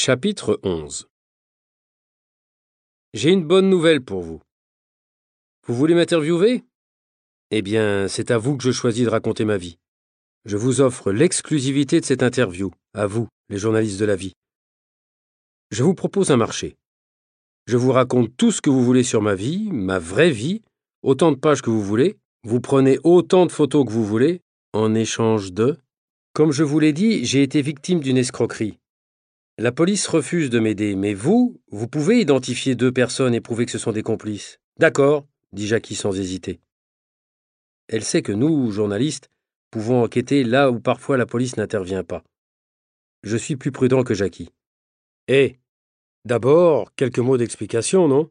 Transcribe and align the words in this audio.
Chapitre 0.00 0.60
11 0.62 1.08
J'ai 3.14 3.30
une 3.30 3.44
bonne 3.44 3.68
nouvelle 3.68 4.00
pour 4.00 4.22
vous. 4.22 4.40
Vous 5.66 5.74
voulez 5.74 5.94
m'interviewer? 5.94 6.62
Eh 7.50 7.62
bien, 7.62 8.06
c'est 8.06 8.30
à 8.30 8.38
vous 8.38 8.56
que 8.56 8.62
je 8.62 8.70
choisis 8.70 9.04
de 9.04 9.10
raconter 9.10 9.44
ma 9.44 9.56
vie. 9.56 9.76
Je 10.44 10.56
vous 10.56 10.80
offre 10.80 11.10
l'exclusivité 11.10 11.98
de 11.98 12.04
cette 12.04 12.22
interview, 12.22 12.70
à 12.94 13.08
vous, 13.08 13.26
les 13.48 13.58
journalistes 13.58 13.98
de 13.98 14.04
la 14.04 14.14
vie. 14.14 14.34
Je 15.72 15.82
vous 15.82 15.94
propose 15.94 16.30
un 16.30 16.36
marché. 16.36 16.76
Je 17.66 17.76
vous 17.76 17.90
raconte 17.90 18.36
tout 18.36 18.52
ce 18.52 18.60
que 18.60 18.70
vous 18.70 18.84
voulez 18.84 19.02
sur 19.02 19.20
ma 19.20 19.34
vie, 19.34 19.68
ma 19.72 19.98
vraie 19.98 20.30
vie, 20.30 20.62
autant 21.02 21.32
de 21.32 21.38
pages 21.38 21.60
que 21.60 21.70
vous 21.70 21.82
voulez, 21.82 22.16
vous 22.44 22.60
prenez 22.60 23.00
autant 23.02 23.46
de 23.46 23.52
photos 23.52 23.84
que 23.84 23.90
vous 23.90 24.06
voulez, 24.06 24.42
en 24.72 24.94
échange 24.94 25.52
de... 25.52 25.76
Comme 26.34 26.52
je 26.52 26.62
vous 26.62 26.78
l'ai 26.78 26.92
dit, 26.92 27.24
j'ai 27.24 27.42
été 27.42 27.62
victime 27.62 27.98
d'une 27.98 28.16
escroquerie. 28.16 28.78
La 29.60 29.72
police 29.72 30.06
refuse 30.06 30.50
de 30.50 30.60
m'aider, 30.60 30.94
mais 30.94 31.14
vous, 31.14 31.60
vous 31.72 31.88
pouvez 31.88 32.20
identifier 32.20 32.76
deux 32.76 32.92
personnes 32.92 33.34
et 33.34 33.40
prouver 33.40 33.66
que 33.66 33.72
ce 33.72 33.78
sont 33.78 33.90
des 33.90 34.04
complices. 34.04 34.60
D'accord, 34.78 35.26
dit 35.52 35.66
Jackie 35.66 35.96
sans 35.96 36.16
hésiter. 36.16 36.60
Elle 37.88 38.04
sait 38.04 38.22
que 38.22 38.30
nous, 38.30 38.70
journalistes, 38.70 39.32
pouvons 39.72 40.04
enquêter 40.04 40.44
là 40.44 40.70
où 40.70 40.78
parfois 40.78 41.16
la 41.16 41.26
police 41.26 41.56
n'intervient 41.56 42.04
pas. 42.04 42.22
Je 43.24 43.36
suis 43.36 43.56
plus 43.56 43.72
prudent 43.72 44.04
que 44.04 44.14
Jackie. 44.14 44.50
Eh 45.26 45.58
D'abord, 46.24 46.94
quelques 46.94 47.18
mots 47.18 47.36
d'explication, 47.36 48.06
non? 48.06 48.30